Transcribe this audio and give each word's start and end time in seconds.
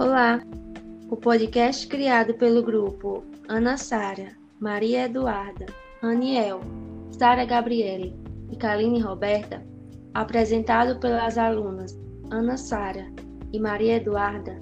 Olá! 0.00 0.40
O 1.10 1.16
podcast 1.16 1.84
criado 1.88 2.32
pelo 2.34 2.62
grupo 2.62 3.24
Ana 3.48 3.76
Sara, 3.76 4.28
Maria 4.60 5.06
Eduarda, 5.06 5.66
Aniel, 6.00 6.60
Sara 7.10 7.44
Gabriele 7.44 8.14
e 8.48 8.54
Kaline 8.54 9.00
Roberta, 9.00 9.60
apresentado 10.14 11.00
pelas 11.00 11.36
alunas 11.36 11.98
Ana 12.30 12.56
Sara 12.56 13.12
e 13.52 13.58
Maria 13.58 13.96
Eduarda, 13.96 14.56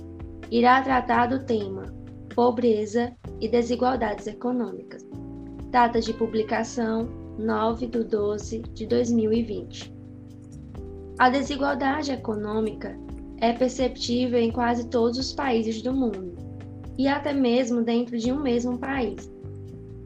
irá 0.50 0.80
tratar 0.80 1.26
do 1.26 1.44
tema 1.44 1.82
Pobreza 2.34 3.14
e 3.38 3.46
Desigualdades 3.46 4.26
Econômicas. 4.26 5.06
Data 5.70 6.00
de 6.00 6.14
publicação 6.14 7.10
9 7.38 7.88
de 7.88 8.04
12 8.04 8.60
de 8.72 8.86
2020. 8.86 9.94
A 11.18 11.28
desigualdade 11.28 12.10
econômica 12.10 12.98
é 13.40 13.52
perceptível 13.52 14.40
em 14.40 14.50
quase 14.50 14.88
todos 14.88 15.18
os 15.18 15.32
países 15.32 15.82
do 15.82 15.92
mundo, 15.92 16.34
e 16.98 17.06
até 17.06 17.32
mesmo 17.32 17.82
dentro 17.82 18.18
de 18.18 18.32
um 18.32 18.40
mesmo 18.40 18.78
país. 18.78 19.30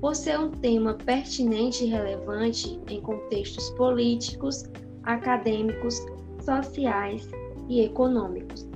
Por 0.00 0.16
ser 0.16 0.38
um 0.38 0.50
tema 0.50 0.94
pertinente 0.94 1.84
e 1.84 1.88
relevante 1.88 2.80
em 2.88 3.00
contextos 3.00 3.70
políticos, 3.70 4.64
acadêmicos, 5.04 6.00
sociais 6.42 7.28
e 7.68 7.80
econômicos. 7.82 8.68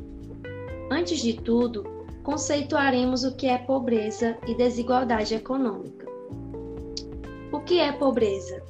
Antes 0.91 1.21
de 1.21 1.35
tudo, 1.35 1.83
conceituaremos 2.23 3.25
o 3.25 3.35
que 3.35 3.47
é 3.47 3.59
pobreza 3.59 4.37
e 4.47 4.55
desigualdade 4.55 5.35
econômica. 5.35 6.07
O 7.51 7.61
que 7.61 7.81
é 7.81 7.93
pobreza? 7.93 8.63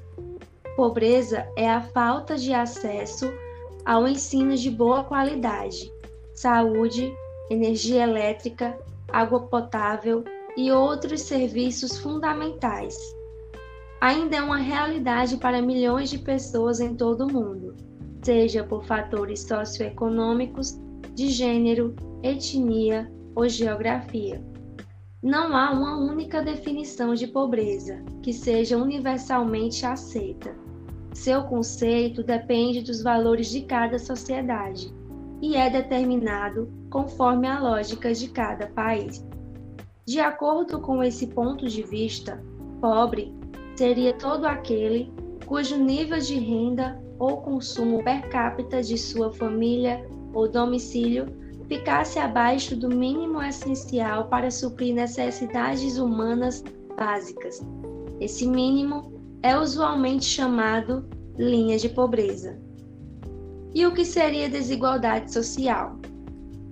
Pobreza 0.77 1.47
é 1.57 1.69
a 1.69 1.81
falta 1.81 2.37
de 2.37 2.53
acesso 2.53 3.33
ao 3.85 4.09
ensino 4.09 4.57
de 4.57 4.71
boa 4.71 5.05
qualidade, 5.05 5.93
saúde, 6.35 7.13
energia 7.51 8.03
elétrica, 8.03 8.79
água 9.13 9.41
potável 9.41 10.25
e 10.57 10.73
outros 10.73 11.23
serviços 11.23 11.99
fundamentais. 11.99 12.97
Ainda 14.01 14.37
é 14.37 14.43
uma 14.43 14.59
realidade 14.59 15.37
para 15.37 15.63
milhões 15.63 16.11
de 16.11 16.19
pessoas 16.19 16.81
em 16.81 16.95
todo 16.95 17.27
o 17.27 17.33
mundo, 17.33 17.75
seja 18.23 18.65
por 18.65 18.85
fatores 18.85 19.41
socioeconômicos, 19.41 20.79
de 21.15 21.29
gênero, 21.29 21.95
etnia 22.23 23.11
ou 23.35 23.49
geografia. 23.49 24.43
Não 25.23 25.57
há 25.57 25.71
uma 25.71 25.97
única 25.97 26.43
definição 26.43 27.15
de 27.15 27.27
pobreza 27.27 28.05
que 28.23 28.33
seja 28.33 28.77
universalmente 28.77 29.87
aceita. 29.87 30.64
Seu 31.15 31.45
conceito 31.45 32.25
depende 32.25 32.83
dos 32.83 33.01
valores 33.01 33.49
de 33.49 33.63
cada 33.63 33.99
sociedade 33.99 34.93
e 35.41 35.57
é 35.57 35.71
determinado 35.71 36.69
conforme 36.91 37.47
a 37.47 37.61
lógica 37.61 38.13
de 38.13 38.29
cada 38.29 38.67
país. 38.67 39.25
De 40.05 40.19
acordo 40.21 40.81
com 40.81 41.03
esse 41.03 41.29
ponto 41.29 41.69
de 41.69 41.83
vista, 41.83 42.43
pobre 42.81 43.33
seria 43.77 44.13
todo 44.13 44.45
aquele 44.45 45.13
cujo 45.47 45.77
nível 45.77 46.19
de 46.19 46.35
renda 46.35 47.01
ou 47.19 47.39
consumo 47.39 48.03
per 48.03 48.29
capita 48.29 48.83
de 48.83 48.99
sua 48.99 49.33
família 49.33 50.05
ou 50.33 50.49
domicílio 50.49 51.27
ficasse 51.69 52.19
abaixo 52.19 52.77
do 52.77 52.89
mínimo 52.89 53.41
essencial 53.41 54.29
para 54.29 54.51
suprir 54.51 54.95
necessidades 54.95 55.97
humanas 55.97 56.63
básicas. 56.97 57.65
Esse 58.21 58.47
mínimo 58.47 59.14
é 59.45 59.59
usualmente 59.59 60.25
chamado 60.25 61.07
linha 61.37 61.77
de 61.77 61.91
pobreza. 61.91 62.59
E 63.75 63.85
o 63.85 63.93
que 63.93 64.03
seria 64.03 64.49
desigualdade 64.49 65.31
social? 65.31 65.99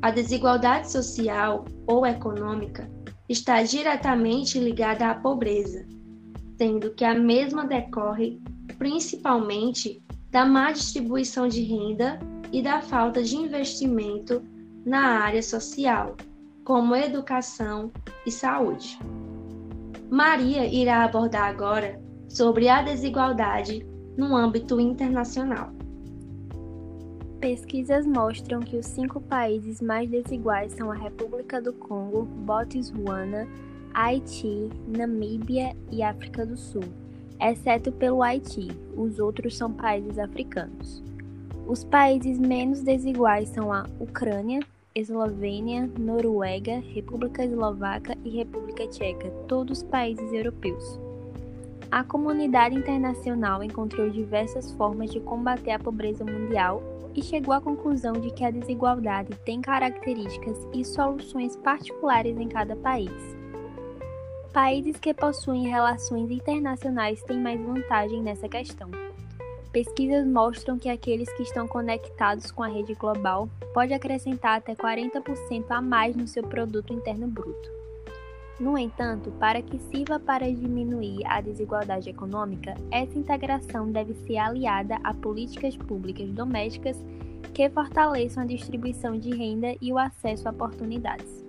A 0.00 0.10
desigualdade 0.10 0.90
social 0.90 1.66
ou 1.86 2.06
econômica 2.06 2.90
está 3.28 3.62
diretamente 3.62 4.58
ligada 4.58 5.10
à 5.10 5.14
pobreza, 5.14 5.84
sendo 6.56 6.94
que 6.94 7.04
a 7.04 7.14
mesma 7.14 7.66
decorre 7.66 8.40
principalmente 8.78 10.02
da 10.30 10.46
má 10.46 10.72
distribuição 10.72 11.48
de 11.48 11.62
renda 11.62 12.18
e 12.50 12.62
da 12.62 12.80
falta 12.80 13.22
de 13.22 13.36
investimento 13.36 14.42
na 14.82 15.18
área 15.18 15.42
social, 15.42 16.16
como 16.64 16.96
educação 16.96 17.92
e 18.24 18.30
saúde. 18.30 18.98
Maria 20.10 20.66
irá 20.66 21.04
abordar 21.04 21.50
agora 21.50 22.01
sobre 22.32 22.66
a 22.66 22.80
desigualdade 22.80 23.86
no 24.16 24.34
âmbito 24.34 24.80
internacional. 24.80 25.70
Pesquisas 27.38 28.06
mostram 28.06 28.60
que 28.60 28.76
os 28.76 28.86
cinco 28.86 29.20
países 29.20 29.82
mais 29.82 30.08
desiguais 30.08 30.72
são 30.72 30.90
a 30.90 30.94
República 30.94 31.60
do 31.60 31.74
Congo, 31.74 32.22
Botsuana, 32.22 33.46
Haiti, 33.92 34.70
Namíbia 34.88 35.76
e 35.90 36.02
África 36.02 36.46
do 36.46 36.56
Sul, 36.56 36.84
exceto 37.38 37.92
pelo 37.92 38.22
Haiti, 38.22 38.68
os 38.96 39.18
outros 39.18 39.54
são 39.54 39.70
países 39.70 40.18
africanos. 40.18 41.02
Os 41.66 41.84
países 41.84 42.38
menos 42.38 42.80
desiguais 42.80 43.50
são 43.50 43.70
a 43.70 43.86
Ucrânia, 44.00 44.60
Eslovênia, 44.94 45.90
Noruega, 45.98 46.82
República 46.94 47.44
Eslovaca 47.44 48.16
e 48.24 48.30
República 48.30 48.86
Tcheca, 48.86 49.28
todos 49.46 49.82
países 49.82 50.32
europeus. 50.32 51.01
A 51.92 52.02
comunidade 52.02 52.74
internacional 52.74 53.62
encontrou 53.62 54.08
diversas 54.08 54.72
formas 54.72 55.10
de 55.10 55.20
combater 55.20 55.72
a 55.72 55.78
pobreza 55.78 56.24
mundial 56.24 56.82
e 57.14 57.22
chegou 57.22 57.52
à 57.52 57.60
conclusão 57.60 58.14
de 58.14 58.30
que 58.30 58.42
a 58.42 58.50
desigualdade 58.50 59.36
tem 59.44 59.60
características 59.60 60.66
e 60.72 60.86
soluções 60.86 61.54
particulares 61.54 62.34
em 62.38 62.48
cada 62.48 62.74
país. 62.76 63.12
Países 64.54 64.96
que 64.98 65.12
possuem 65.12 65.68
relações 65.68 66.30
internacionais 66.30 67.22
têm 67.24 67.38
mais 67.38 67.60
vantagem 67.60 68.22
nessa 68.22 68.48
questão. 68.48 68.90
Pesquisas 69.70 70.26
mostram 70.26 70.78
que 70.78 70.88
aqueles 70.88 71.30
que 71.34 71.42
estão 71.42 71.68
conectados 71.68 72.50
com 72.50 72.62
a 72.62 72.68
rede 72.68 72.94
global 72.94 73.50
podem 73.74 73.94
acrescentar 73.94 74.56
até 74.56 74.74
40% 74.74 75.66
a 75.68 75.82
mais 75.82 76.16
no 76.16 76.26
seu 76.26 76.42
produto 76.42 76.94
interno 76.94 77.26
bruto. 77.26 77.70
No 78.62 78.78
entanto, 78.78 79.32
para 79.40 79.60
que 79.60 79.76
sirva 79.76 80.20
para 80.20 80.46
diminuir 80.48 81.26
a 81.26 81.40
desigualdade 81.40 82.08
econômica, 82.08 82.76
essa 82.92 83.18
integração 83.18 83.90
deve 83.90 84.14
ser 84.14 84.36
aliada 84.36 85.00
a 85.02 85.12
políticas 85.12 85.76
públicas 85.76 86.30
domésticas 86.30 86.96
que 87.52 87.68
fortaleçam 87.68 88.44
a 88.44 88.46
distribuição 88.46 89.18
de 89.18 89.34
renda 89.34 89.74
e 89.80 89.92
o 89.92 89.98
acesso 89.98 90.46
a 90.46 90.52
oportunidades. 90.52 91.44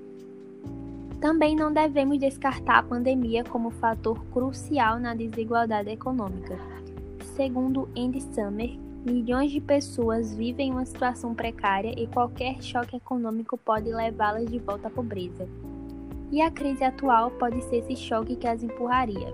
Também 1.22 1.56
não 1.56 1.72
devemos 1.72 2.18
descartar 2.18 2.80
a 2.80 2.84
pandemia 2.84 3.44
como 3.44 3.70
fator 3.70 4.20
crucial 4.34 5.00
na 5.00 5.14
desigualdade 5.14 5.92
econômica. 5.92 6.58
Segundo 7.36 7.88
Andy 7.96 8.22
Summer, 8.22 8.76
milhões 9.06 9.52
de 9.52 9.62
pessoas 9.62 10.34
vivem 10.34 10.72
uma 10.72 10.84
situação 10.84 11.36
precária 11.36 11.94
e 11.96 12.08
qualquer 12.08 12.60
choque 12.64 12.96
econômico 12.96 13.56
pode 13.56 13.94
levá-las 13.94 14.50
de 14.50 14.58
volta 14.58 14.88
à 14.88 14.90
pobreza 14.90 15.48
e 16.34 16.42
a 16.42 16.50
crise 16.50 16.84
atual 16.84 17.30
pode 17.30 17.62
ser 17.66 17.78
esse 17.88 17.96
choque 17.96 18.36
que 18.36 18.48
as 18.48 18.64
empurraria. 18.64 19.32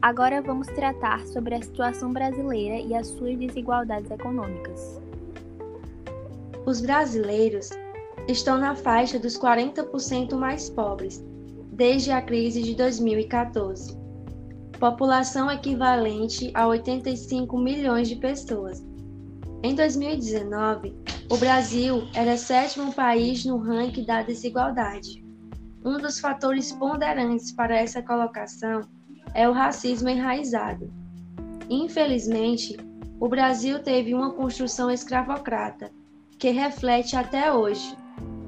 Agora 0.00 0.40
vamos 0.40 0.68
tratar 0.68 1.26
sobre 1.26 1.52
a 1.52 1.60
situação 1.60 2.12
brasileira 2.12 2.76
e 2.76 2.94
as 2.94 3.08
suas 3.08 3.36
desigualdades 3.36 4.08
econômicas. 4.08 5.00
Os 6.64 6.80
brasileiros 6.80 7.70
estão 8.28 8.56
na 8.56 8.76
faixa 8.76 9.18
dos 9.18 9.36
40% 9.36 10.36
mais 10.36 10.70
pobres 10.70 11.20
desde 11.72 12.12
a 12.12 12.22
crise 12.22 12.62
de 12.62 12.76
2014. 12.76 13.98
População 14.78 15.50
equivalente 15.50 16.52
a 16.54 16.68
85 16.68 17.58
milhões 17.58 18.08
de 18.08 18.14
pessoas. 18.14 18.80
Em 19.60 19.74
2019, 19.74 20.94
o 21.28 21.36
Brasil 21.36 22.04
era 22.14 22.36
sétimo 22.36 22.92
país 22.92 23.44
no 23.44 23.58
ranking 23.58 24.04
da 24.04 24.22
desigualdade. 24.22 25.23
Um 25.84 25.98
dos 25.98 26.18
fatores 26.18 26.72
ponderantes 26.72 27.52
para 27.52 27.76
essa 27.76 28.02
colocação 28.02 28.80
é 29.34 29.46
o 29.46 29.52
racismo 29.52 30.08
enraizado. 30.08 30.90
Infelizmente, 31.68 32.76
o 33.20 33.28
Brasil 33.28 33.78
teve 33.80 34.14
uma 34.14 34.32
construção 34.32 34.90
escravocrata, 34.90 35.90
que 36.38 36.50
reflete 36.50 37.16
até 37.16 37.52
hoje. 37.52 37.96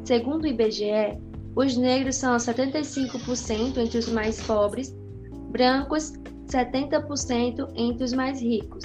Segundo 0.05 0.45
o 0.45 0.47
IBGE, 0.47 1.21
os 1.55 1.77
negros 1.77 2.17
são 2.17 2.37
75% 2.37 3.77
entre 3.77 3.99
os 3.99 4.09
mais 4.09 4.41
pobres, 4.43 4.97
brancos 5.51 6.13
70% 6.47 7.71
entre 7.75 8.05
os 8.05 8.13
mais 8.13 8.41
ricos. 8.41 8.85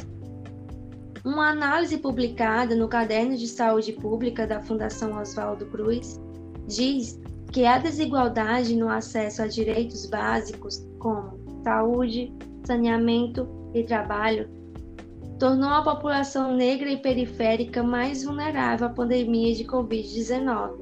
Uma 1.24 1.51
análise 1.51 1.97
publicada 2.00 2.75
no 2.75 2.88
Caderno 2.88 3.38
de 3.38 3.47
Saúde 3.47 3.94
Pública 3.94 4.47
da 4.47 4.59
Fundação 4.59 5.18
Oswaldo 5.19 5.68
Cruz 5.68 6.19
diz 6.68 7.20
que 7.51 7.65
a 7.65 7.77
desigualdade 7.77 8.75
no 8.75 8.88
acesso 8.89 9.42
a 9.42 9.48
direitos 9.48 10.06
básicos, 10.06 10.88
como 11.00 11.38
saúde, 11.63 12.33
saneamento 12.63 13.48
e 13.74 13.83
trabalho, 13.83 14.50
tornou 15.38 15.69
a 15.69 15.81
população 15.81 16.56
negra 16.56 16.89
e 16.89 16.98
periférica 16.98 17.83
mais 17.83 18.24
vulnerável 18.24 18.88
à 18.88 18.89
pandemia 18.89 19.53
de 19.53 19.65
Covid-19. 19.65 20.81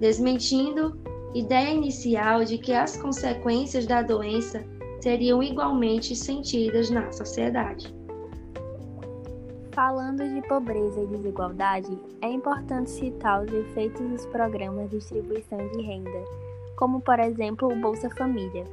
desmentindo 0.00 0.96
ideia 1.34 1.74
inicial 1.74 2.44
de 2.44 2.56
que 2.56 2.72
as 2.72 2.96
consequências 2.96 3.86
da 3.86 4.00
doença 4.00 4.64
seriam 5.00 5.42
igualmente 5.42 6.14
sentidas 6.14 6.88
na 6.88 7.10
sociedade. 7.12 7.97
Falando 9.78 10.28
de 10.28 10.42
pobreza 10.48 11.00
e 11.00 11.06
desigualdade, 11.06 11.96
é 12.20 12.28
importante 12.28 12.90
citar 12.90 13.44
os 13.44 13.52
efeitos 13.52 14.04
dos 14.08 14.26
programas 14.26 14.90
de 14.90 14.98
distribuição 14.98 15.56
de 15.68 15.82
renda, 15.82 16.24
como 16.74 17.00
por 17.00 17.20
exemplo 17.20 17.72
o 17.72 17.76
Bolsa 17.76 18.10
Família. 18.10 18.64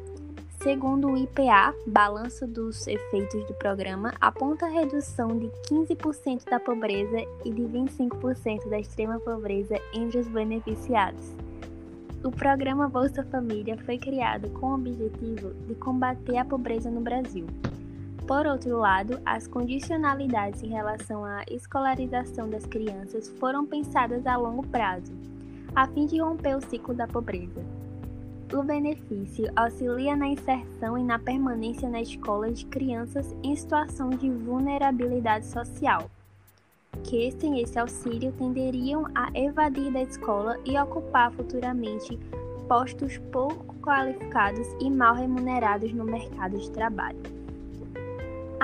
Segundo 0.63 1.11
o 1.11 1.15
IPA, 1.15 1.75
balanço 1.85 2.47
dos 2.47 2.87
efeitos 2.87 3.45
do 3.45 3.53
programa 3.53 4.15
aponta 4.19 4.65
a 4.65 4.69
redução 4.69 5.37
de 5.37 5.45
15% 5.69 6.49
da 6.49 6.59
pobreza 6.59 7.19
e 7.45 7.51
de 7.51 7.61
25% 7.61 8.67
da 8.67 8.79
extrema 8.79 9.19
pobreza 9.19 9.79
entre 9.93 10.17
os 10.17 10.27
beneficiados. 10.27 11.35
O 12.23 12.31
programa 12.31 12.89
Bolsa 12.89 13.23
Família 13.25 13.77
foi 13.85 13.99
criado 13.99 14.49
com 14.59 14.71
o 14.71 14.73
objetivo 14.73 15.53
de 15.67 15.75
combater 15.75 16.37
a 16.37 16.45
pobreza 16.45 16.89
no 16.89 17.01
Brasil. 17.01 17.45
Por 18.27 18.47
outro 18.47 18.79
lado, 18.79 19.21
as 19.23 19.47
condicionalidades 19.47 20.63
em 20.63 20.69
relação 20.69 21.23
à 21.23 21.43
escolarização 21.47 22.49
das 22.49 22.65
crianças 22.65 23.29
foram 23.39 23.67
pensadas 23.67 24.25
a 24.25 24.35
longo 24.35 24.65
prazo, 24.67 25.13
a 25.75 25.87
fim 25.87 26.07
de 26.07 26.19
romper 26.19 26.57
o 26.57 26.61
ciclo 26.61 26.95
da 26.95 27.07
pobreza. 27.07 27.63
O 28.51 28.63
benefício 28.63 29.51
auxilia 29.55 30.15
na 30.15 30.27
inserção 30.27 30.97
e 30.97 31.03
na 31.03 31.19
permanência 31.19 31.87
na 31.87 32.01
escola 32.01 32.51
de 32.51 32.65
crianças 32.65 33.35
em 33.43 33.55
situação 33.55 34.09
de 34.09 34.27
vulnerabilidade 34.29 35.45
social, 35.45 36.09
que 37.03 37.31
sem 37.39 37.59
esse 37.61 37.77
auxílio 37.77 38.31
tenderiam 38.31 39.05
a 39.13 39.29
evadir 39.35 39.91
da 39.91 40.01
escola 40.01 40.57
e 40.65 40.75
ocupar 40.79 41.31
futuramente 41.31 42.17
postos 42.67 43.19
pouco 43.31 43.75
qualificados 43.81 44.67
e 44.79 44.89
mal 44.89 45.13
remunerados 45.13 45.93
no 45.93 46.05
mercado 46.05 46.57
de 46.57 46.71
trabalho. 46.71 47.34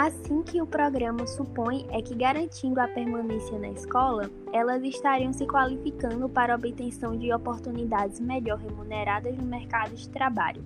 Assim 0.01 0.42
que 0.42 0.59
o 0.59 0.65
programa 0.65 1.27
supõe 1.27 1.86
é 1.92 2.01
que, 2.01 2.15
garantindo 2.15 2.81
a 2.81 2.88
permanência 2.88 3.59
na 3.59 3.69
escola, 3.69 4.31
elas 4.51 4.81
estariam 4.81 5.31
se 5.31 5.45
qualificando 5.45 6.27
para 6.27 6.53
a 6.53 6.56
obtenção 6.56 7.15
de 7.15 7.31
oportunidades 7.31 8.19
melhor 8.19 8.57
remuneradas 8.57 9.38
no 9.38 9.44
mercado 9.44 9.94
de 9.94 10.09
trabalho. 10.09 10.63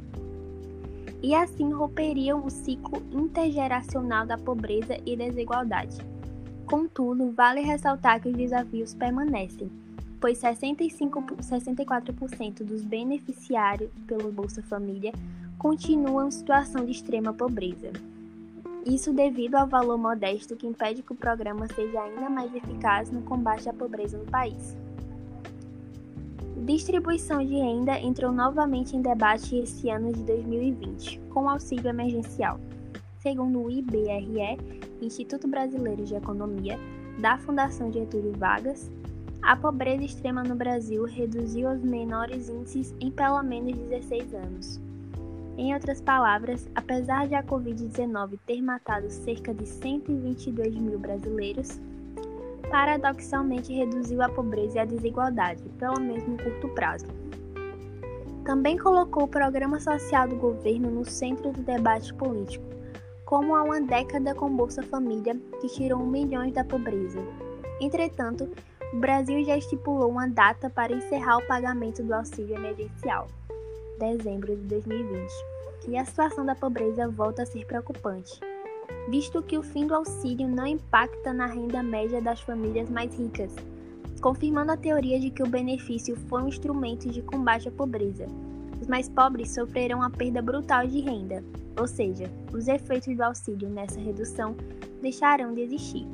E 1.21 1.35
assim 1.35 1.69
romperiam 1.73 2.45
o 2.45 2.49
ciclo 2.49 3.03
intergeracional 3.11 4.25
da 4.25 4.37
pobreza 4.37 4.97
e 5.05 5.17
desigualdade. 5.17 5.97
Contudo, 6.65 7.29
vale 7.31 7.59
ressaltar 7.59 8.21
que 8.21 8.29
os 8.29 8.37
desafios 8.37 8.93
permanecem, 8.93 9.69
pois 10.21 10.37
65, 10.37 11.21
64% 11.41 12.63
dos 12.63 12.85
beneficiários 12.85 13.91
pelo 14.07 14.31
Bolsa 14.31 14.63
Família 14.63 15.11
continuam 15.57 16.29
em 16.29 16.31
situação 16.31 16.85
de 16.85 16.93
extrema 16.93 17.33
pobreza. 17.33 17.91
Isso 18.85 19.11
devido 19.11 19.55
ao 19.55 19.65
valor 19.65 19.97
modesto 19.97 20.55
que 20.55 20.67
impede 20.67 21.01
que 21.01 21.11
o 21.11 21.15
programa 21.15 21.67
seja 21.73 21.99
ainda 22.01 22.29
mais 22.29 22.53
eficaz 22.53 23.09
no 23.09 23.23
combate 23.23 23.67
à 23.67 23.73
pobreza 23.73 24.15
no 24.15 24.25
país. 24.25 24.77
Distribuição 26.65 27.43
de 27.43 27.55
renda 27.55 27.99
entrou 27.99 28.31
novamente 28.31 28.95
em 28.95 29.01
debate 29.01 29.57
esse 29.57 29.89
ano 29.89 30.13
de 30.13 30.21
2020, 30.21 31.19
com 31.31 31.49
auxílio 31.49 31.89
emergencial. 31.89 32.59
Segundo 33.17 33.63
o 33.63 33.71
IBRE, 33.71 34.57
Instituto 35.01 35.47
Brasileiro 35.47 36.05
de 36.05 36.13
Economia, 36.13 36.77
da 37.19 37.39
Fundação 37.39 37.91
Getúlio 37.91 38.33
Vargas, 38.37 38.91
a 39.41 39.55
pobreza 39.55 40.03
extrema 40.03 40.43
no 40.43 40.55
Brasil 40.55 41.05
reduziu 41.05 41.69
os 41.71 41.81
menores 41.81 42.49
índices 42.49 42.93
em 42.99 43.09
pelo 43.09 43.41
menos 43.41 43.75
16 43.77 44.33
anos. 44.35 44.84
Em 45.57 45.73
outras 45.73 46.01
palavras, 46.01 46.69
apesar 46.75 47.27
de 47.27 47.35
a 47.35 47.41
Covid-19 47.41 48.37
ter 48.45 48.61
matado 48.61 49.09
cerca 49.09 49.53
de 49.53 49.65
122 49.65 50.75
mil 50.75 50.99
brasileiros, 50.99 51.79
paradoxalmente 52.69 53.71
reduziu 53.71 54.21
a 54.21 54.27
pobreza 54.27 54.77
e 54.77 54.79
a 54.79 54.85
desigualdade, 54.85 55.63
pelo 55.79 55.97
menos 56.01 56.27
no 56.27 56.37
curto 56.37 56.67
prazo. 56.69 57.05
Também 58.43 58.77
colocou 58.77 59.23
o 59.23 59.27
programa 59.29 59.79
social 59.79 60.27
do 60.27 60.35
governo 60.35 60.91
no 60.91 61.05
centro 61.05 61.53
do 61.53 61.61
debate 61.61 62.13
político, 62.13 62.65
como 63.23 63.55
há 63.55 63.63
uma 63.63 63.79
década 63.79 64.35
com 64.35 64.53
Bolsa 64.53 64.83
Família, 64.83 65.39
que 65.61 65.69
tirou 65.69 66.05
milhões 66.05 66.53
da 66.53 66.65
pobreza. 66.65 67.19
Entretanto, 67.79 68.49
o 68.91 68.97
Brasil 68.97 69.41
já 69.45 69.57
estipulou 69.57 70.09
uma 70.09 70.27
data 70.27 70.69
para 70.69 70.93
encerrar 70.93 71.37
o 71.37 71.47
pagamento 71.47 72.03
do 72.03 72.13
auxílio 72.13 72.55
emergencial 72.55 73.29
dezembro 73.99 74.55
de 74.55 74.63
2020, 74.63 75.31
e 75.87 75.97
a 75.97 76.05
situação 76.05 76.45
da 76.45 76.55
pobreza 76.55 77.07
volta 77.07 77.43
a 77.43 77.45
ser 77.45 77.65
preocupante, 77.65 78.39
visto 79.09 79.41
que 79.41 79.57
o 79.57 79.63
fim 79.63 79.87
do 79.87 79.95
auxílio 79.95 80.47
não 80.47 80.65
impacta 80.65 81.33
na 81.33 81.45
renda 81.45 81.83
média 81.83 82.21
das 82.21 82.41
famílias 82.41 82.89
mais 82.89 83.15
ricas, 83.17 83.53
confirmando 84.21 84.71
a 84.71 84.77
teoria 84.77 85.19
de 85.19 85.29
que 85.29 85.43
o 85.43 85.47
benefício 85.47 86.15
foi 86.27 86.41
um 86.41 86.47
instrumento 86.47 87.09
de 87.09 87.21
combate 87.21 87.67
à 87.67 87.71
pobreza. 87.71 88.25
Os 88.81 88.87
mais 88.87 89.07
pobres 89.07 89.53
sofrerão 89.53 90.01
a 90.01 90.09
perda 90.09 90.41
brutal 90.41 90.85
de 90.87 90.99
renda, 90.99 91.43
ou 91.79 91.87
seja, 91.87 92.31
os 92.53 92.67
efeitos 92.67 93.15
do 93.15 93.21
auxílio 93.21 93.69
nessa 93.69 93.99
redução 93.99 94.55
deixarão 95.01 95.53
de 95.53 95.61
existir. 95.61 96.07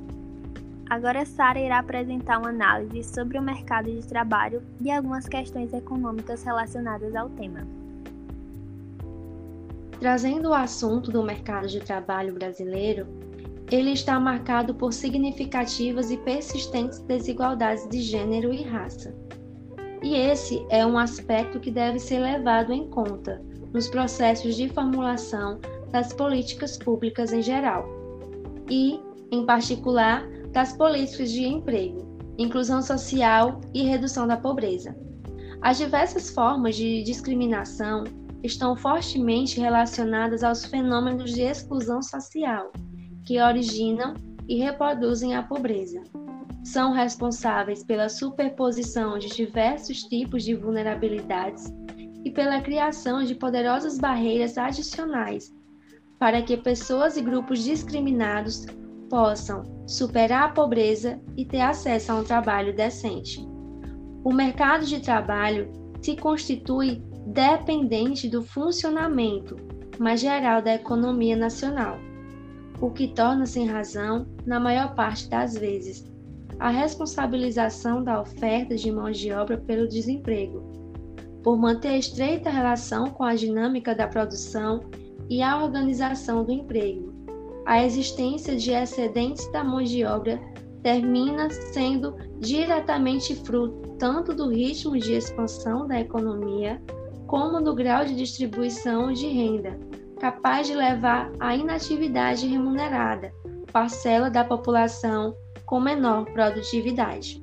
Agora, 0.92 1.26
Sara 1.26 1.58
irá 1.58 1.80
apresentar 1.80 2.38
uma 2.38 2.50
análise 2.50 3.02
sobre 3.06 3.40
o 3.40 3.42
mercado 3.42 3.90
de 3.90 4.06
trabalho 4.06 4.62
e 4.82 4.92
algumas 4.92 5.26
questões 5.26 5.72
econômicas 5.72 6.44
relacionadas 6.44 7.16
ao 7.16 7.30
tema. 7.30 7.66
Trazendo 10.02 10.50
o 10.50 10.54
assunto 10.54 11.10
do 11.10 11.24
mercado 11.24 11.70
de 11.70 11.80
trabalho 11.80 12.34
brasileiro, 12.34 13.08
ele 13.72 13.92
está 13.94 14.20
marcado 14.20 14.76
por 14.76 14.92
significativas 14.92 16.12
e 16.12 16.18
persistentes 16.18 17.00
desigualdades 17.00 17.88
de 17.88 18.02
gênero 18.02 18.54
e 18.54 18.62
raça. 18.62 19.16
E 20.04 20.14
esse 20.14 20.66
é 20.70 20.86
um 20.86 20.98
aspecto 20.98 21.62
que 21.62 21.72
deve 21.72 22.00
ser 22.00 22.20
levado 22.20 22.74
em 22.74 22.90
conta 22.90 23.42
nos 23.72 23.88
processos 23.88 24.58
de 24.58 24.68
formulação 24.68 25.58
das 25.90 26.12
políticas 26.12 26.78
públicas 26.78 27.32
em 27.32 27.42
geral, 27.42 27.88
e, 28.70 29.00
em 29.32 29.46
particular, 29.46 30.28
das 30.52 30.74
políticas 30.74 31.32
de 31.32 31.46
emprego, 31.46 32.18
inclusão 32.38 32.82
social 32.82 33.62
e 33.74 33.84
redução 33.84 34.28
da 34.28 34.38
pobreza. 34.38 34.96
As 35.62 35.78
diversas 35.78 36.30
formas 36.30 36.76
de 36.76 37.04
discriminação 37.04 38.04
estão 38.44 38.76
fortemente 38.76 39.60
relacionadas 39.60 40.44
aos 40.44 40.66
fenômenos 40.66 41.32
de 41.34 41.42
exclusão 41.42 42.02
social, 42.02 42.72
que 43.26 43.40
originam 43.40 44.16
e 44.48 44.58
reproduzem 44.58 45.36
a 45.36 45.44
pobreza. 45.44 46.02
São 46.64 46.92
responsáveis 46.92 47.84
pela 47.84 48.10
superposição 48.10 49.18
de 49.18 49.30
diversos 49.30 50.04
tipos 50.04 50.44
de 50.44 50.56
vulnerabilidades 50.56 51.72
e 52.24 52.32
pela 52.32 52.62
criação 52.62 53.24
de 53.24 53.36
poderosas 53.36 53.98
barreiras 53.98 54.58
adicionais 54.58 55.52
para 56.22 56.40
que 56.44 56.56
pessoas 56.56 57.18
e 57.18 57.22
grupos 57.24 57.64
discriminados 57.64 58.68
possam 59.12 59.64
superar 59.86 60.44
a 60.44 60.52
pobreza 60.54 61.20
e 61.36 61.44
ter 61.44 61.60
acesso 61.60 62.14
a 62.14 62.16
um 62.16 62.24
trabalho 62.24 62.74
decente. 62.74 63.46
O 64.24 64.32
mercado 64.32 64.86
de 64.86 65.02
trabalho 65.02 65.70
se 66.02 66.16
constitui 66.16 67.04
dependente 67.28 68.30
do 68.30 68.42
funcionamento 68.42 69.58
mais 70.00 70.22
geral 70.22 70.62
da 70.62 70.76
economia 70.76 71.36
nacional, 71.36 72.00
o 72.80 72.90
que 72.90 73.10
torna 73.10 73.46
sem 73.46 73.68
razão, 73.68 74.26
na 74.46 74.60
maior 74.60 74.96
parte 74.96 75.30
das 75.30 75.58
vezes, 75.58 76.10
a 76.58 76.70
responsabilização 76.70 78.04
da 78.04 78.22
oferta 78.22 78.76
de 78.76 78.92
mão 78.92 79.12
de 79.12 79.32
obra 79.34 79.58
pelo 79.58 79.90
desemprego, 79.90 80.64
por 81.44 81.58
manter 81.58 81.98
estreita 81.98 82.50
relação 82.50 83.10
com 83.10 83.24
a 83.24 83.36
dinâmica 83.36 83.94
da 83.94 84.08
produção 84.08 84.80
e 85.30 85.42
a 85.44 85.62
organização 85.62 86.46
do 86.46 86.52
emprego 86.52 87.11
a 87.72 87.86
existência 87.86 88.54
de 88.54 88.72
excedentes 88.72 89.50
da 89.50 89.64
mão 89.64 89.82
de 89.82 90.04
obra 90.04 90.38
termina 90.84 91.50
sendo 91.50 92.18
diretamente 92.38 93.34
fruto 93.34 93.96
tanto 93.98 94.36
do 94.36 94.50
ritmo 94.50 95.00
de 95.00 95.14
expansão 95.14 95.88
da 95.88 95.98
economia, 95.98 96.82
como 97.28 97.62
do 97.62 97.74
grau 97.74 98.04
de 98.04 98.14
distribuição 98.14 99.14
de 99.14 99.26
renda, 99.26 99.80
capaz 100.20 100.68
de 100.68 100.76
levar 100.76 101.32
à 101.40 101.56
inatividade 101.56 102.46
remunerada, 102.46 103.34
parcela 103.72 104.30
da 104.30 104.44
população 104.44 105.34
com 105.66 105.80
menor 105.80 106.26
produtividade. 106.26 107.40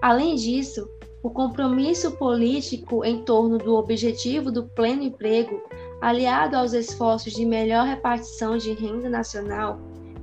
Além 0.00 0.36
disso, 0.36 0.88
o 1.20 1.30
compromisso 1.30 2.12
político 2.12 3.04
em 3.04 3.24
torno 3.24 3.58
do 3.58 3.74
objetivo 3.74 4.52
do 4.52 4.68
pleno 4.68 5.02
emprego 5.02 5.60
aliado 6.02 6.56
aos 6.56 6.72
esforços 6.72 7.32
de 7.32 7.46
melhor 7.46 7.86
repartição 7.86 8.58
de 8.58 8.72
renda 8.72 9.08
nacional, 9.08 9.78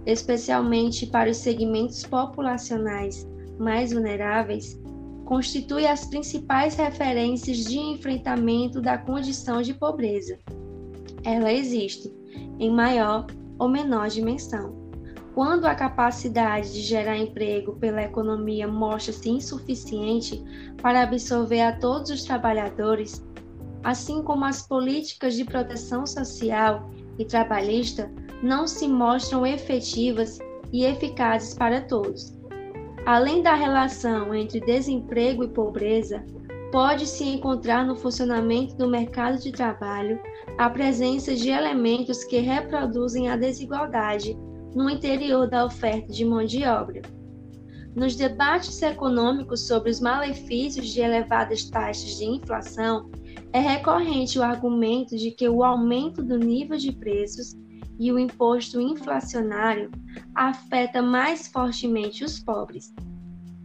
especialmente 0.06 1.08
para 1.08 1.30
os 1.32 1.38
segmentos 1.38 2.04
populacionais 2.04 3.26
mais 3.58 3.94
vulneráveis, 3.94 4.78
constitui 5.24 5.88
as 5.88 6.06
principais 6.06 6.76
referências 6.76 7.60
de 7.64 7.80
enfrentamento 7.80 8.82
da 8.82 8.98
condição 8.98 9.62
de 9.62 9.74
pobreza. 9.74 10.38
Ela 11.24 11.54
existe, 11.54 12.14
em 12.60 12.70
maior 12.70 13.26
ou 13.58 13.70
menor 13.70 14.10
dimensão. 14.10 14.78
Quando 15.34 15.66
a 15.66 15.76
capacidade 15.76 16.74
de 16.74 16.82
gerar 16.82 17.18
emprego 17.18 17.78
pela 17.78 18.04
economia 18.04 18.68
mostra-se 18.68 19.30
insuficiente 19.30 20.44
para 20.82 21.04
absorver 21.04 21.62
a 21.62 21.72
todos 21.72 22.10
os 22.10 22.26
trabalhadores, 22.26 23.24
assim 23.84 24.22
como 24.24 24.46
as 24.46 24.68
políticas 24.68 25.36
de 25.36 25.46
proteção 25.46 26.06
social 26.06 26.90
e 27.18 27.26
trabalhista 27.26 28.12
não 28.42 28.68
se 28.68 28.88
mostram 28.88 29.46
efetivas 29.46 30.40
e 30.72 30.86
eficazes 30.86 31.54
para 31.54 31.82
todos. 31.82 32.38
Além 33.06 33.42
da 33.42 33.56
relação 33.56 34.34
entre 34.36 34.60
desemprego 34.60 35.44
e 35.44 35.48
pobreza, 35.48 36.24
pode-se 36.72 37.24
encontrar 37.24 37.86
no 37.86 37.96
funcionamento 37.96 38.76
do 38.76 38.88
mercado 38.88 39.40
de 39.40 39.52
trabalho 39.52 40.22
a 40.58 40.70
presença 40.70 41.36
de 41.36 41.50
elementos 41.50 42.24
que 42.24 42.40
reproduzem 42.40 43.30
a 43.30 43.36
desigualdade 43.36 44.38
no 44.76 44.90
interior 44.90 45.50
da 45.50 45.66
oferta 45.66 46.12
de 46.12 46.24
mão 46.24 46.46
de 46.46 46.64
obra. 46.66 47.02
Nos 47.96 48.16
debates 48.16 48.82
econômicos 48.82 49.68
sobre 49.68 49.90
os 49.90 50.00
malefícios 50.00 50.88
de 50.90 51.02
elevadas 51.02 51.64
taxas 51.66 52.18
de 52.18 52.26
inflação, 52.26 53.10
é 53.52 53.60
recorrente 53.60 54.38
o 54.38 54.44
argumento 54.44 55.18
de 55.18 55.32
que 55.32 55.48
o 55.50 55.64
aumento 55.64 56.24
do 56.24 56.38
nível 56.38 56.78
de 56.78 56.92
preços 56.92 57.56
e 58.00 58.12
o 58.12 58.20
imposto 58.20 58.80
inflacionário 58.80 59.90
afeta 60.36 61.02
mais 61.02 61.48
fortemente 61.48 62.24
os 62.24 62.40
pobres. 62.40 62.94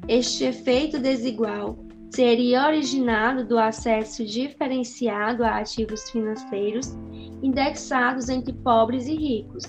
Este 0.09 0.45
efeito 0.45 0.99
desigual 0.99 1.79
seria 2.11 2.67
originado 2.67 3.45
do 3.45 3.59
acesso 3.59 4.25
diferenciado 4.25 5.45
a 5.45 5.59
ativos 5.59 6.11
financeiros 6.11 6.95
indexados 7.43 8.29
entre 8.29 8.53
pobres 8.53 9.07
e 9.07 9.15
ricos. 9.15 9.65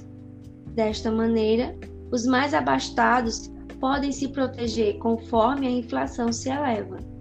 Desta 0.74 1.12
maneira, 1.12 1.78
os 2.12 2.26
mais 2.26 2.54
abastados 2.54 3.52
podem 3.80 4.12
se 4.12 4.30
proteger 4.30 4.98
conforme 5.00 5.68
a 5.68 5.72
inflação 5.72 6.32
se 6.32 6.50
eleva 6.50 7.15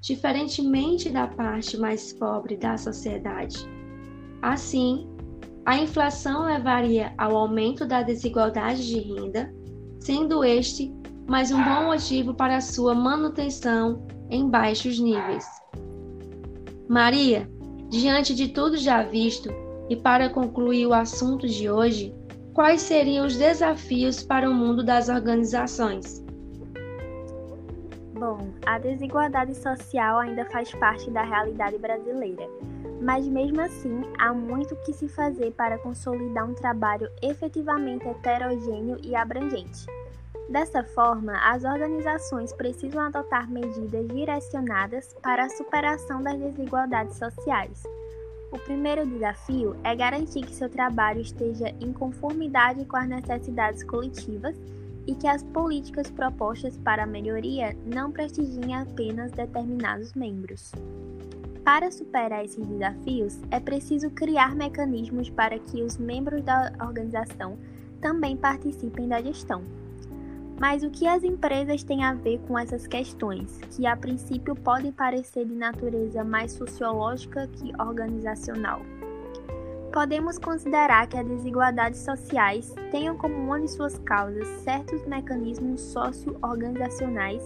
diferentemente 0.00 1.10
da 1.10 1.26
parte 1.26 1.76
mais 1.76 2.12
pobre 2.12 2.56
da 2.56 2.76
sociedade. 2.76 3.58
Assim, 4.42 5.08
a 5.66 5.76
inflação 5.76 6.46
levaria 6.46 7.12
ao 7.18 7.36
aumento 7.36 7.86
da 7.86 8.02
desigualdade 8.02 8.86
de 8.86 8.98
renda, 8.98 9.52
sendo 10.00 10.42
este 10.42 10.92
mais 11.28 11.52
um 11.52 11.62
bom 11.62 11.84
motivo 11.84 12.34
para 12.34 12.60
sua 12.60 12.94
manutenção 12.94 14.06
em 14.30 14.48
baixos 14.48 14.98
níveis. 14.98 15.44
Maria, 16.88 17.48
diante 17.88 18.34
de 18.34 18.48
tudo 18.48 18.76
já 18.76 19.02
visto 19.02 19.48
e 19.88 19.96
para 19.96 20.30
concluir 20.30 20.86
o 20.86 20.94
assunto 20.94 21.46
de 21.46 21.70
hoje, 21.70 22.14
quais 22.54 22.80
seriam 22.80 23.26
os 23.26 23.36
desafios 23.36 24.22
para 24.22 24.50
o 24.50 24.54
mundo 24.54 24.82
das 24.82 25.08
organizações? 25.08 26.24
Bom, 28.20 28.50
a 28.66 28.78
desigualdade 28.78 29.54
social 29.54 30.18
ainda 30.18 30.44
faz 30.44 30.70
parte 30.74 31.10
da 31.10 31.22
realidade 31.22 31.78
brasileira, 31.78 32.46
mas 33.00 33.26
mesmo 33.26 33.62
assim 33.62 34.02
há 34.18 34.30
muito 34.34 34.76
que 34.84 34.92
se 34.92 35.08
fazer 35.08 35.52
para 35.52 35.78
consolidar 35.78 36.44
um 36.44 36.52
trabalho 36.52 37.10
efetivamente 37.22 38.06
heterogêneo 38.06 38.98
e 39.02 39.16
abrangente. 39.16 39.86
Dessa 40.50 40.84
forma, 40.84 41.32
as 41.50 41.64
organizações 41.64 42.52
precisam 42.52 43.00
adotar 43.00 43.50
medidas 43.50 44.06
direcionadas 44.08 45.16
para 45.22 45.44
a 45.44 45.48
superação 45.48 46.22
das 46.22 46.38
desigualdades 46.38 47.16
sociais. 47.16 47.84
O 48.52 48.58
primeiro 48.58 49.06
desafio 49.06 49.74
é 49.82 49.96
garantir 49.96 50.42
que 50.42 50.54
seu 50.54 50.68
trabalho 50.68 51.22
esteja 51.22 51.70
em 51.80 51.90
conformidade 51.90 52.84
com 52.84 52.98
as 52.98 53.08
necessidades 53.08 53.82
coletivas 53.82 54.54
e 55.06 55.14
que 55.14 55.26
as 55.26 55.42
políticas 55.42 56.10
propostas 56.10 56.76
para 56.78 57.04
a 57.04 57.06
melhoria 57.06 57.76
não 57.84 58.12
prestigiem 58.12 58.74
apenas 58.74 59.32
determinados 59.32 60.14
membros. 60.14 60.72
Para 61.64 61.90
superar 61.90 62.44
esses 62.44 62.66
desafios, 62.66 63.38
é 63.50 63.60
preciso 63.60 64.10
criar 64.10 64.54
mecanismos 64.54 65.28
para 65.30 65.58
que 65.58 65.82
os 65.82 65.98
membros 65.98 66.42
da 66.42 66.72
organização 66.80 67.58
também 68.00 68.36
participem 68.36 69.06
da 69.06 69.20
gestão. 69.20 69.62
Mas 70.58 70.82
o 70.82 70.90
que 70.90 71.06
as 71.06 71.22
empresas 71.22 71.82
têm 71.82 72.04
a 72.04 72.12
ver 72.12 72.38
com 72.40 72.58
essas 72.58 72.86
questões, 72.86 73.58
que 73.70 73.86
a 73.86 73.96
princípio 73.96 74.54
podem 74.54 74.92
parecer 74.92 75.46
de 75.46 75.54
natureza 75.54 76.22
mais 76.22 76.52
sociológica 76.52 77.46
que 77.46 77.72
organizacional? 77.80 78.82
Podemos 79.92 80.38
considerar 80.38 81.08
que 81.08 81.16
as 81.16 81.26
desigualdades 81.26 81.98
sociais 82.00 82.72
tenham 82.92 83.16
como 83.16 83.34
uma 83.34 83.60
de 83.60 83.68
suas 83.68 83.98
causas 83.98 84.46
certos 84.62 85.04
mecanismos 85.04 85.80
socio-organizacionais 85.80 87.42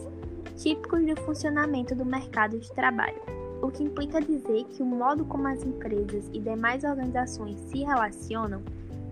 típicos 0.55 1.07
do 1.07 1.19
funcionamento 1.23 1.95
do 1.95 2.05
mercado 2.05 2.59
de 2.59 2.71
trabalho, 2.73 3.21
o 3.63 3.71
que 3.71 3.83
implica 3.83 4.21
dizer 4.21 4.65
que 4.65 4.83
o 4.83 4.87
modo 4.87 5.25
como 5.25 5.49
as 5.49 5.65
empresas 5.65 6.29
e 6.35 6.39
demais 6.39 6.85
organizações 6.85 7.59
se 7.61 7.79
relacionam 7.79 8.63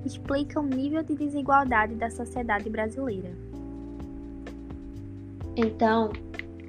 explica 0.04 0.60
o 0.60 0.66
nível 0.66 1.02
de 1.02 1.14
desigualdade 1.14 1.94
da 1.94 2.10
sociedade 2.10 2.68
brasileira. 2.68 3.32
Então, 5.56 6.12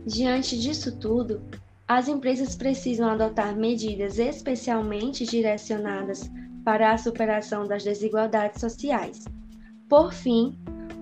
diante 0.06 0.58
disso 0.58 0.98
tudo, 0.98 1.42
as 1.86 2.08
empresas 2.08 2.56
precisam 2.56 3.10
adotar 3.10 3.54
medidas 3.54 4.18
especialmente 4.18 5.26
direcionadas 5.26 6.32
para 6.64 6.92
a 6.92 6.98
superação 6.98 7.68
das 7.68 7.84
desigualdades 7.84 8.62
sociais. 8.62 9.26
Por 9.90 10.14
fim, 10.14 10.58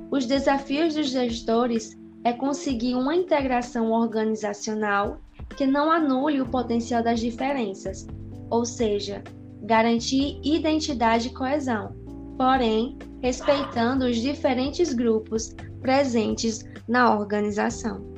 os 0.10 0.26
desafios 0.26 0.96
dos 0.96 1.10
gestores 1.10 1.98
é 2.24 2.34
conseguir 2.34 2.96
uma 2.96 3.16
integração 3.16 3.92
organizacional 3.92 5.20
que 5.56 5.66
não 5.66 5.92
anule 5.92 6.42
o 6.42 6.46
potencial 6.46 7.04
das 7.04 7.20
diferenças, 7.20 8.08
ou 8.50 8.66
seja, 8.66 9.24
garantir 9.64 10.40
identidade 10.44 11.28
e 11.28 11.34
coesão, 11.34 11.96
porém 12.38 12.98
respeitando 13.22 14.06
os 14.06 14.18
diferentes 14.18 14.94
grupos 14.94 15.56
presentes 15.82 16.64
na 16.88 17.18
organização. 17.18 18.11